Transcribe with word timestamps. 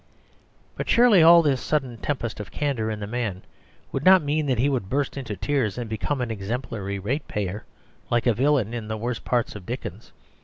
But 0.75 0.89
surely 0.89 1.21
all 1.21 1.43
this 1.43 1.61
sudden 1.61 1.95
tempest 1.97 2.39
of 2.39 2.49
candour 2.49 2.89
in 2.89 2.99
the 2.99 3.05
man 3.05 3.43
would 3.91 4.03
not 4.03 4.23
mean 4.23 4.47
that 4.47 4.57
he 4.57 4.67
would 4.67 4.89
burst 4.89 5.15
into 5.15 5.35
tears 5.37 5.77
and 5.77 5.87
become 5.87 6.21
an 6.21 6.31
exemplary 6.31 6.97
ratepayer, 6.97 7.65
like 8.09 8.25
a 8.25 8.33
villain 8.33 8.73
in 8.73 8.87
the 8.87 8.97
worst 8.97 9.23
parts 9.23 9.55
of 9.55 9.63
Dickens. 9.67 10.11